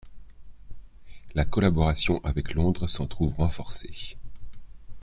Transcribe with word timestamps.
La 1.35 1.45
collaboration 1.45 2.21
avec 2.23 2.55
Londres 2.55 2.87
s'en 2.87 3.05
trouve 3.05 3.35
renforcée. 3.35 4.17